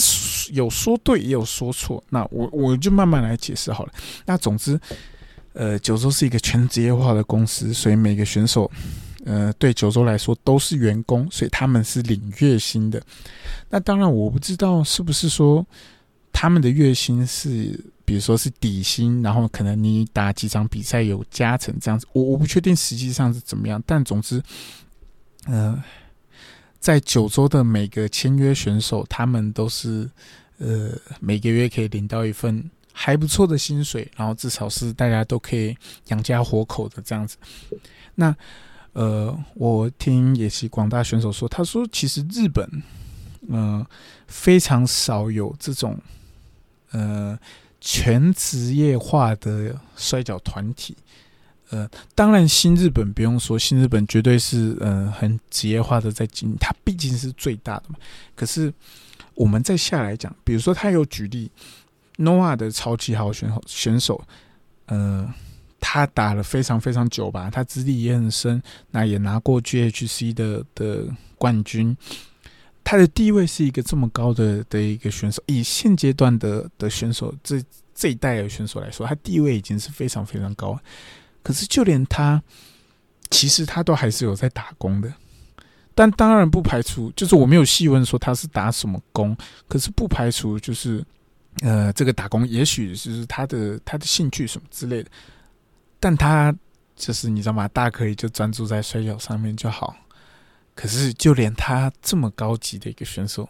[0.53, 3.93] 有说对也有说错，那我我就慢慢来解释好了。
[4.27, 4.77] 那总之，
[5.53, 8.69] 呃，九州是一个全职业化的公司，所以每个选手，
[9.25, 13.03] 呃，对九州来说都是员工，所以他们是领月薪的。
[13.69, 15.67] 那当然，我不知道是不是说
[16.33, 24.43] 他们的月薪是，比如说是底薪，然后可能你打几场比赛有加成这样子，我我不确定实际上是怎么样，但总之，
[25.47, 25.83] 呃。
[26.81, 30.11] 在九州的每个签约选手，他们都是
[30.57, 37.37] 呃每个月可以领到一份还不错的薪水，然后至少是大家都可以养家活口的这样子。
[38.15, 38.35] 那
[38.93, 42.83] 呃，我听野崎广大选手说，他说其实日本
[43.49, 43.87] 呃
[44.27, 45.97] 非常少有这种
[46.91, 47.39] 呃
[47.81, 50.97] 全职业化的摔跤团体。
[51.71, 57.95] 呃，当然新日本不用说，新日本绝对是呃很职业化的在经营，它毕竟是最大的嘛。
[58.35, 58.75] 可是
[59.35, 61.49] 我们再下来讲，比如说他有举例
[62.17, 64.21] n o a 的超级好选手选手，
[64.87, 65.33] 呃。
[65.81, 71.97] 他打了非常非常久吧，他资历也很深，那也拿过 GHC 的的冠军。
[72.83, 77.63] 他的地位是一个这么高的的一个选手，以现阶段的的选手这
[77.95, 80.79] 这一代的选手来说，他地位已经是非常非常高。
[81.43, 82.43] 可是就连他，
[83.31, 85.13] 其实他都还是有在打工的。
[85.95, 89.37] 但当然不排除，就是我没有细问说他是打什么工，
[89.69, 91.05] 可是不排除就是
[91.61, 95.11] 呃，这个打工也许是他的他的兴趣什么之类的。
[96.01, 96.53] 但他
[96.97, 97.69] 就是你知道吗？
[97.69, 99.95] 大可以就专注在摔跤上面就好。
[100.75, 103.47] 可是就连他这么高级的一个选手，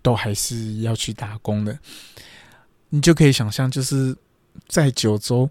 [0.00, 1.78] 都还是要去打工的。
[2.88, 4.16] 你就可以想象，就是
[4.66, 5.50] 在九州，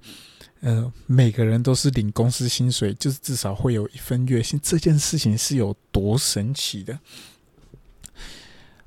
[0.61, 4.59] 呃，每个人都是领公司薪水，就是至少会有一份月薪。
[4.63, 6.97] 这件事情是有多神奇的？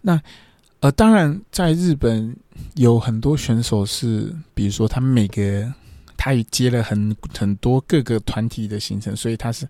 [0.00, 0.20] 那
[0.80, 2.36] 呃，当然，在日本
[2.74, 5.72] 有很多选手是，比如说他们每个。
[6.22, 9.66] 他也接了很很多各个团体的行程，所以他是，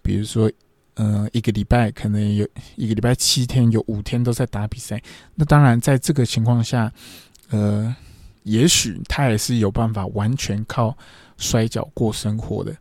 [0.00, 0.50] 比如说，
[0.94, 4.98] 呃，一个礼拜可能有一个礼拜七天，有五天都在打比赛。
[5.34, 6.90] 那当然，在这个情况下，
[7.50, 7.94] 呃，
[8.44, 10.96] 也许他也是有办法完全靠
[11.36, 12.74] 摔跤过生活的。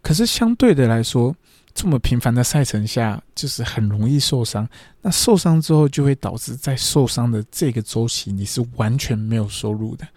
[0.00, 1.36] 可是相对的来说，
[1.74, 4.66] 这么频繁的赛程下，就是很容易受伤。
[5.02, 10.08] 那受伤之后，就会导致在受伤的这个周期，你是完全没有收入的。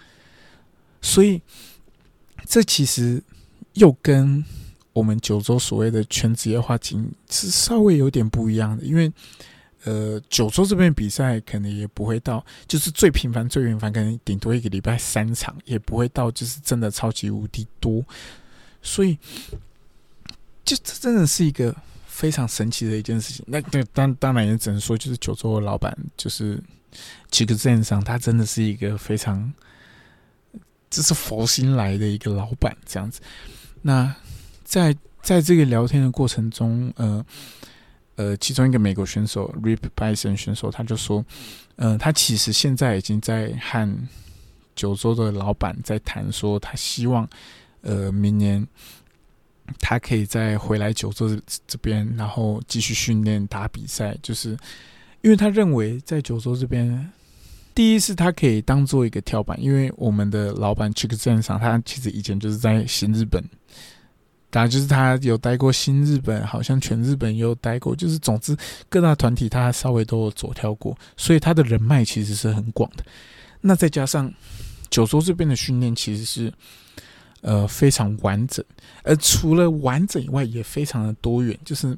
[1.01, 1.41] 所以。
[2.45, 3.21] 这其实
[3.73, 4.43] 又跟
[4.93, 9.11] 我们九州所谓的全职业化经是稍微有点不一样的，因为
[9.85, 18.03] 呃，九州这边比赛可能也不会到，就是最频繁、最频繁，可能顶多一个礼拜三场，也不会到就是真的超级无敌多，
[18.81, 19.17] 所以
[20.65, 21.73] 就这真的是一个
[22.07, 23.45] 非常神奇的一件事情。
[23.47, 26.61] 那那当当然也只能说，就是九州的老板就是
[27.31, 29.53] 几个镇上，他真的是一个非常。
[30.89, 33.21] 这是佛心来的一个老板这样子。
[33.81, 34.15] 那
[34.63, 37.25] 在在这个聊天的过程中，呃
[38.15, 41.23] 呃，其中一个美国选手 Rip Bison 选手他就说，
[41.75, 44.07] 呃，他其实现在已经在和
[44.75, 47.29] 九州的老板在谈，说他希望
[47.81, 48.67] 呃明年
[49.79, 51.29] 他可以再回来九州
[51.67, 54.57] 这边，然后继续训练打比赛，就是
[55.21, 57.11] 因为他认为在九州这边。
[57.75, 63.41] 第一是他可以当做一个跳板，因为我们的老板 Chick 镇上，他其实以前就是在新日本，
[64.49, 68.53] 当然就是他有待过新日本，好像全日本也有待过，就是总之
[68.89, 73.05] 各大团体他稍微都有左跳过，所以他的人脉其实是很广的。
[73.61, 74.29] 那再加上
[74.89, 76.51] 九州这边的训练其实是
[77.39, 78.65] 呃非常完整，
[79.03, 81.97] 而除了完整以外，也非常的多元，就是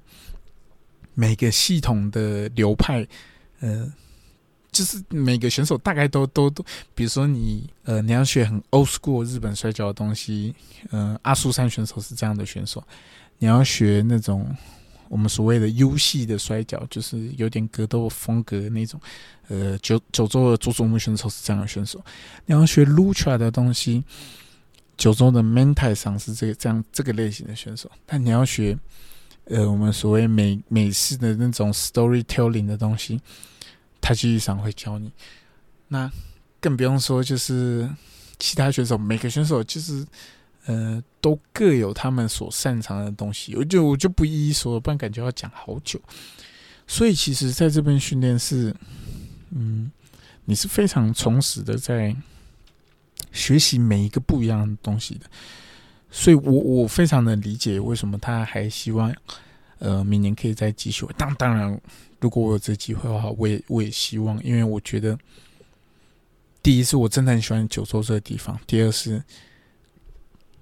[1.15, 3.07] 每个系统的流派，
[3.61, 3.91] 呃。
[4.71, 6.63] 就是每个选手大概都都都，
[6.95, 10.55] 比如说你呃你要学很 old school 日本摔跤的东西，
[10.91, 12.81] 呃阿苏山选手是这样的选手，
[13.37, 14.49] 你要学那种
[15.09, 18.97] 我们所谓的 U 系的摔跤，就是有点格斗风格那种，
[19.49, 22.01] 呃九九州的佐佐木选手是这样的选手，
[22.45, 24.01] 你要学 lucha 的东西，
[24.95, 28.77] 九州的 mentai 上是这个这样这个类型的选手，但你要学
[29.45, 33.19] 呃我们所谓美美式的那种 storytelling 的东西。
[34.01, 35.11] 他基上会教你，
[35.87, 36.11] 那
[36.59, 37.89] 更不用说就是
[38.39, 40.05] 其他选手，每个选手就是
[40.65, 46.01] 呃都各有他们所擅长的东西，我就我就不一一说了，不然感觉要讲好久。
[46.87, 48.75] 所以其实在这边训练是，
[49.51, 49.91] 嗯，
[50.45, 52.13] 你是非常充实的在
[53.31, 55.25] 学习每一个不一样的东西的。
[56.09, 59.13] 所以我我非常的理解为什么他还希望
[59.81, 61.05] 呃明年可以再继续。
[61.17, 61.77] 当当然。
[62.21, 65.17] 如果我有这机会的话，我也我也希望，因为我觉得，
[66.61, 69.19] 第一是我真的很喜欢九州这个地方，第二是，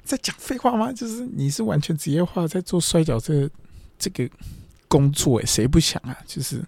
[0.06, 0.90] 在讲废话吗？
[0.94, 3.50] 就是你是完全职业化在做摔跤这
[3.98, 4.30] 这个
[4.88, 6.18] 工作，诶，谁不想啊？
[6.26, 6.64] 就是，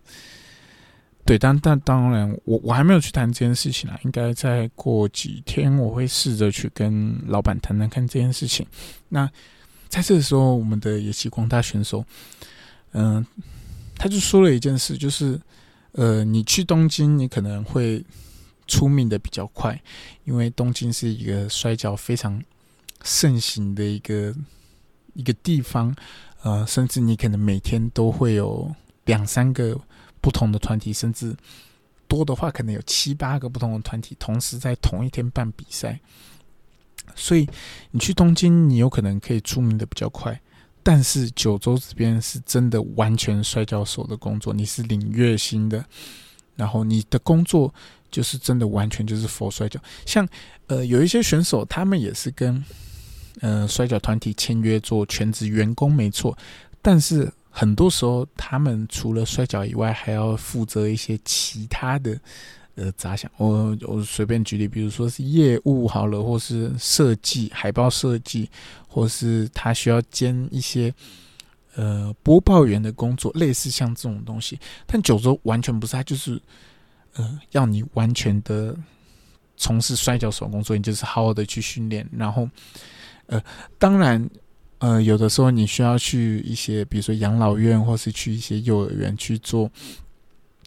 [1.24, 8.68] 对，但但当然，我我还没有去谈这件事情啊，应该再过几天，我会试着去跟老板谈谈看这件事情。
[9.08, 9.32] 那
[9.92, 12.04] 在这个时候，我们的野崎光大选手，
[12.94, 13.24] 嗯。
[14.04, 15.40] 他就说了一件事，就是，
[15.92, 18.04] 呃，你去东京，你可能会
[18.66, 19.80] 出名的比较快，
[20.24, 22.44] 因为东京是一个摔跤非常
[23.04, 24.34] 盛行的一个
[25.14, 25.96] 一个地方，
[26.42, 28.74] 呃，甚至你可能每天都会有
[29.06, 29.80] 两三个
[30.20, 31.36] 不同的团体，甚至
[32.08, 36.00] 多的话可能有七八个不同的团体同时在同一天办比赛。
[37.16, 37.48] 所以
[37.92, 40.40] 你去东京，你有可能可以出名的比较快，
[40.82, 45.84] 但是九州这边是真的完全摔跤手的工作，你是领月薪的，
[46.56, 47.74] 然后你的工作
[48.10, 49.80] 就是真的完全就是佛摔跤。
[50.06, 50.28] 像
[50.68, 52.64] 呃有一些选手，他们也是跟
[53.42, 56.38] 呃摔跤团体签约做全职员工，没错，
[56.82, 62.18] 但是很多时候他们除了摔跤以外，还要负责一些其他的。
[62.76, 68.50] 呃，杂想，我我随便举例，比如说是业务好了，或是设计海报设计，
[68.88, 70.92] 或是他需要兼一些
[71.76, 74.58] 呃播报员的工作，类似像这种东西。
[74.88, 76.42] 但九州完全不是，他就是
[77.16, 78.74] 呃要你完全的
[79.58, 82.08] 从事摔跤手工作，你就是好好的去训练。
[82.10, 82.50] 然后
[83.26, 83.44] 呃，
[83.78, 84.28] 当然
[84.80, 89.70] 呃有的时候你需要去一些，比如说养老院，或是去一些幼儿园去做。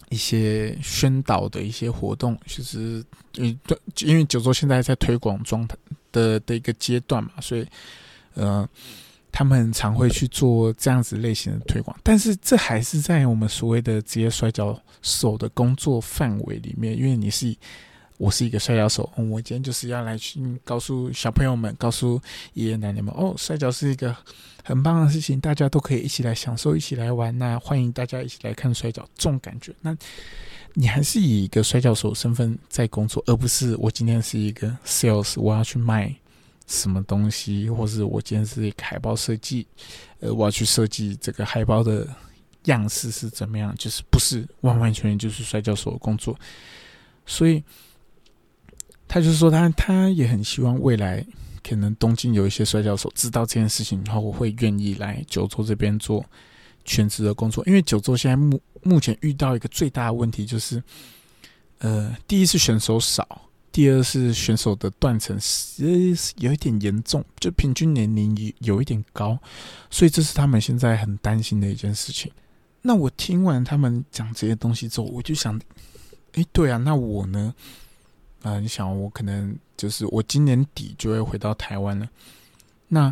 [0.09, 3.03] 一些宣导的一些活动，其实，
[3.37, 3.57] 嗯，
[3.99, 5.75] 因为九州现在在推广状态
[6.11, 7.65] 的的一个阶段嘛，所以，
[8.33, 8.67] 呃，
[9.31, 17.55] 他们常会去做这样子类型的推广，但是这还是在我们所谓的职业摔跤手的工作范围里面，因为你是。
[18.17, 22.21] 我是一个摔跤手，我今天就是要来去告诉小朋友们，告诉
[22.53, 24.15] 爷爷奶奶们，哦，摔跤是一个
[24.63, 27.37] 很棒的事情，大家都可以一起来享受，一起来玩。
[27.37, 29.73] 那欢迎大家一起来看摔跤，这种感觉。
[29.81, 29.95] 那
[30.73, 36.15] 你还是以一个摔跤手身份在工作，而不是我今天是一个 sales，我要去卖
[36.67, 39.67] 什么东西，或是我今天是一个海报设计，
[40.21, 42.07] 呃，我要去设计这个海报的
[42.63, 46.39] 样式是怎么样，就是不是完完全全就是摔跤手的工作，
[47.25, 47.61] 所以。
[49.07, 51.25] 他就是说，他他也很希望未来
[51.63, 56.23] 可能东京有一些摔跤手知道这件事情，然后会愿意来九州这边做
[56.83, 57.63] 全职的工作。
[57.65, 60.81] 因为九州现在目目前遇到一个最大的问题就是，
[61.79, 69.37] 呃，第一是选手少，第二是选手的断层是有一点严重，就平均年龄有有一点高，
[69.89, 72.31] 所以这是他们现在很担心的一件事情。
[72.81, 75.59] 那我听完他们讲这些东西之后，我就想，
[76.33, 77.53] 哎，对啊，那我呢？
[78.45, 82.07] 啊，你想，我可能就是我今年底就会回到台湾了。
[82.87, 83.11] 那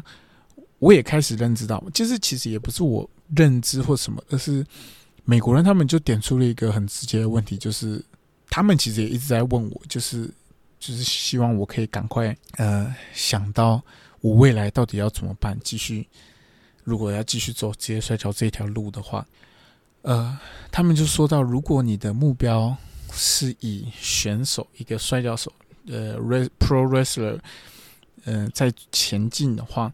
[0.77, 4.63] 我也开始认知到，就是其实也不是我认知或什么，而是
[5.25, 7.99] 美国人他们就点出了一个很直接的问题，就是
[8.47, 10.29] 他们其实也一直在问我，就是
[10.79, 13.81] 就是希望我可以赶快呃想到
[14.21, 16.07] 我未来到底要怎么办，继续
[16.83, 19.25] 如果要继续走职业摔跤这条路的话，
[20.03, 20.37] 呃，
[20.71, 22.77] 他们就说到，如果你的目标。
[23.15, 25.53] 是以选手一个摔跤手，
[25.87, 26.17] 呃
[26.59, 27.39] ，pro wrestler，
[28.25, 29.91] 嗯，在前进的话，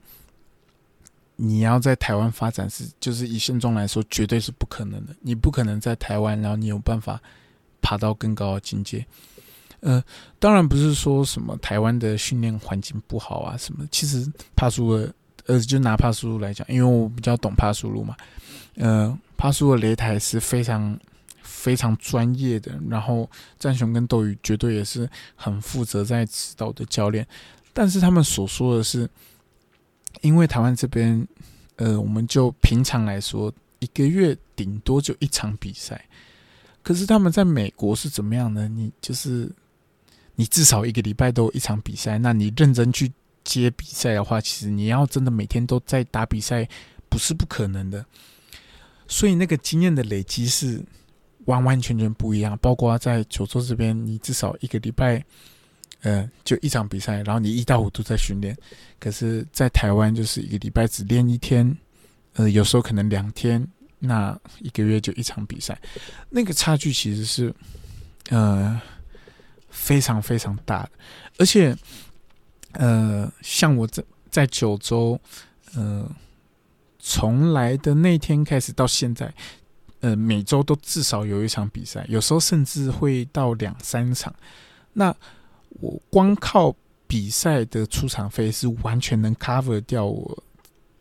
[1.35, 5.13] 你要在台湾发展是，就是以现状来说，绝对是不可能的。
[5.21, 7.21] 你不可能在台湾，然后你有办法
[7.81, 9.05] 爬到更高的境界。
[9.81, 10.03] 呃，
[10.39, 13.87] 当然不是说什么台湾的训练环境不好啊，什么。
[13.91, 15.13] 其实帕苏尔，
[15.45, 18.15] 呃，就拿帕苏来讲，因为我比较懂帕苏路嘛，
[18.75, 20.97] 呃，帕苏的擂台是非常。
[21.59, 23.29] 非常专业的，然后
[23.59, 27.27] 战雄跟斗鱼绝对也是很负责在指导的教练，
[27.73, 29.09] 但是他们所说的是，
[30.21, 31.27] 因为台湾这边，
[31.75, 36.07] 呃，我们就平常来说，一个月顶多就一场比赛，
[36.81, 38.69] 可是他们在美国是怎么样呢？
[38.69, 39.51] 你就是
[40.35, 43.11] 你至少一个礼拜都有一场比赛，那你认真去
[43.43, 46.65] 接比赛的话，其实你要真的每天都在打比赛，
[47.09, 48.05] 不是不可能的，
[49.09, 50.81] 所以那个经验的累积是。
[51.45, 55.23] 完完全全不一样，包括在九州这边，你至少一个礼拜，
[56.01, 58.55] 呃，就一场比赛，然后你一到五都在训练。
[58.99, 61.75] 可是，在台湾就是一个礼拜只练一天，
[62.33, 63.65] 呃，有时候可能两天，
[63.97, 65.79] 那一个月就一场比赛，
[66.29, 67.53] 那个差距其实是，
[68.29, 68.79] 呃，
[69.69, 70.91] 非常非常大的。
[71.37, 71.75] 而且，
[72.73, 75.19] 呃，像我在在九州，
[75.73, 76.07] 呃，
[76.99, 79.33] 从来的那天开始到现在。
[80.01, 84.33] 呃，每周都至少有一场比赛，有时候甚至会到两三场。
[84.93, 85.13] 那
[85.71, 86.73] 我光靠
[87.05, 90.43] 比赛的出场费是完全能 cover 掉我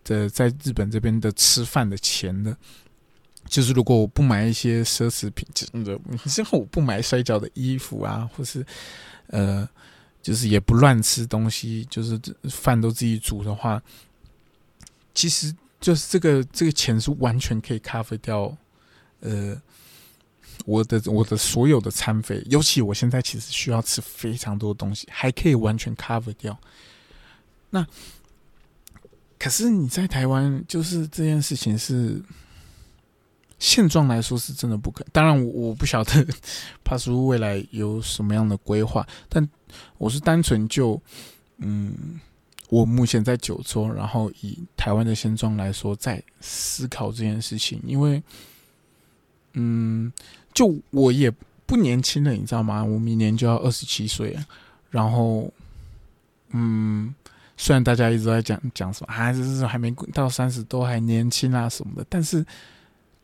[0.03, 2.57] 的在日本这边的吃饭的钱的。
[3.47, 8.67] 就是如果我不买一些奢侈品，真的，之后我不买摔跤的衣服啊，或是
[9.29, 9.67] 呃，
[10.21, 12.21] 就是也不乱吃东西，就是
[12.51, 13.81] 饭都自己煮的话，
[15.15, 18.55] 其实就是这个这个钱是完全可以 cover 掉。
[19.21, 19.61] 呃，
[20.65, 26.59] 我的我的所有的餐费，尤其我现在其实需要吃非常多东西，还可以完全 cover 掉。
[27.71, 27.87] 那
[29.39, 32.23] 可是你在台湾，就是这件事情是
[33.59, 35.05] 现状来说是真的不可。
[35.13, 36.27] 当然，我我不晓得
[36.85, 39.49] 帕叔未来有什么样的规划，但
[39.97, 41.01] 我是单纯就
[41.59, 42.21] 嗯，
[42.69, 48.23] 我目前在九州，然后以台湾的现状来说，在思考这件事情，因为
[49.55, 50.13] 嗯，
[50.53, 51.31] 就我也
[51.67, 52.85] 不年轻了，你知道吗？
[52.85, 54.45] 我明年就要二十七岁了，
[54.91, 55.53] 然后
[56.51, 57.15] 嗯。
[57.61, 62.47] 虽然大家一直在讲讲什么啊，就是还没到三十都还年轻啊什么的，但是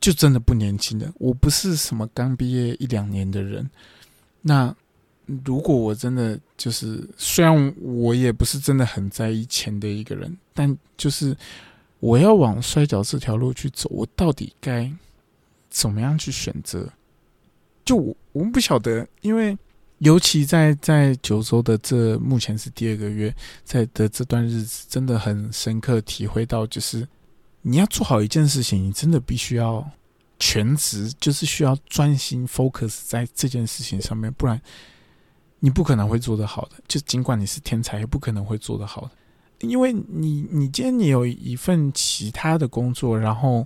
[0.00, 1.08] 就真的不年轻的。
[1.20, 3.70] 我不是什么刚毕业一两年的人。
[4.42, 4.74] 那
[5.44, 11.36] 如果我真的就是，虽然我也不是真的很在意钱的一个人，但就是
[12.00, 14.92] 我要往摔跤这条路去走，我到底该
[15.74, 16.88] 怎么样去选择？
[17.84, 19.58] 就我我们不晓得，因为。
[19.98, 27.08] 尤其在在九州的这目前是第二个月，在的这段日子，真的很深刻体会到，就是
[27.62, 29.88] 你要做好一件事情，你真的必须要
[30.38, 34.60] 全职，就是需要专心 focus 在这件事情上面，不然
[35.60, 36.72] 你不可能会做得好的。
[36.86, 39.10] 就尽管你是天才，也不可能会做得好的，
[39.60, 43.64] 因为你你今天你有一份其他的工作，然后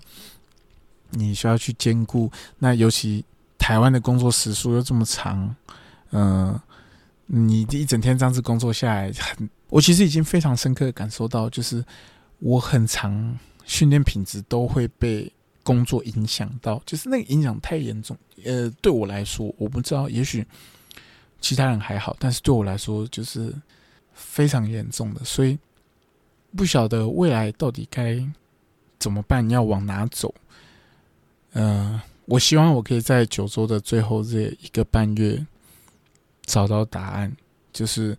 [1.10, 3.24] 你需要去兼顾，那尤其
[3.56, 5.54] 台湾的工作时数又这么长。
[6.10, 6.58] 嗯，
[7.26, 11.84] 你一整天这样子工作下来，很，我其实已经非常深刻的感受到，就是
[12.38, 15.30] 我很长训练品质都会被
[15.62, 18.16] 工作影响到，就是那个影响太严重。
[18.44, 20.46] 呃，对我来说，我不知道，也许
[21.40, 23.52] 其他人还好，但是对我来说就是
[24.14, 25.58] 非常严重的，所以
[26.56, 28.18] 不晓得未来到底该
[28.98, 30.34] 怎么办，要往哪走。
[31.52, 35.46] 嗯，我希望我可以在九州的最后这一个半月。
[36.48, 37.30] 找到答案，
[37.74, 38.16] 就是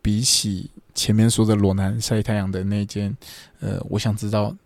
[0.00, 3.12] 比起前面说的裸男晒太阳的那件，
[3.58, 4.56] 呃，我想知道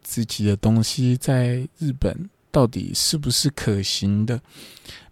[0.00, 4.40] 自己的东西在日本到底是不是可行的。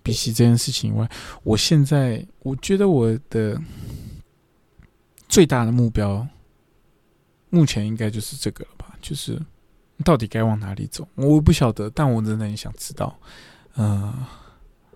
[0.01, 1.11] 比起这件事情以外，
[1.43, 3.61] 我现在我觉得我的
[5.29, 6.25] 最大的目标，
[7.51, 8.97] 目前应该就是这个了吧？
[9.03, 9.45] 就是
[10.05, 11.07] 到底该往哪里走？
[11.15, 13.19] 我不晓得，但我真的很想知道，
[13.77, 14.13] 嗯。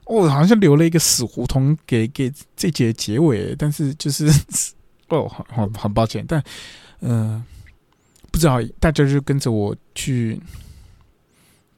[0.05, 4.26] 我好像留了一个死胡同给给这节结尾，但是就是
[5.09, 6.42] 哦，很很抱歉，但
[7.00, 7.42] 嗯，
[8.32, 10.42] 不知道大家就跟着我去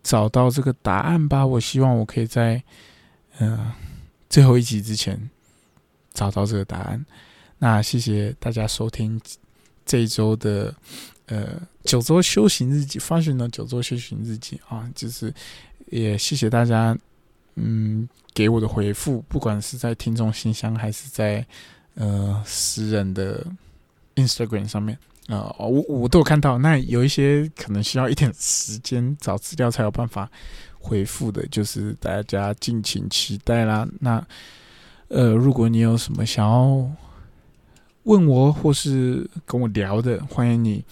[0.02, 1.46] 找到这个答案吧。
[1.46, 2.60] 我希望我可以在
[3.38, 3.70] 嗯
[4.30, 5.30] 最后一集之前
[6.14, 7.04] 找到这个答案。
[7.58, 9.20] 那谢谢大家收听
[9.84, 10.74] 这一周的
[11.26, 15.32] 呃九州修行日记，发行的九州修行日记啊，就是
[15.86, 16.96] 也谢谢大家。
[17.56, 21.46] 嗯，给我的回复，不管是在听众信箱还是在
[21.94, 23.46] 呃私人的
[24.16, 24.98] Instagram 上面
[25.28, 26.58] 啊，我我都有看到。
[26.58, 30.28] 那有一些可能需要一点时间找资料才有办法
[30.80, 33.86] 回复的，就是大家敬请期待啦。
[34.00, 34.26] 那
[35.06, 36.90] 呃，如果你有什么想要
[38.04, 40.84] 问我或是跟我聊的，欢迎你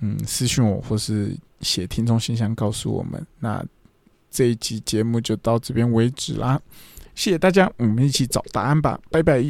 [0.00, 3.24] 嗯私信我或是写听众信箱告诉我们。
[3.38, 3.64] 那
[4.30, 6.60] 这一集节目就到这边为止啦，
[7.14, 9.44] 谢谢大家，我们一起找答案吧，拜拜。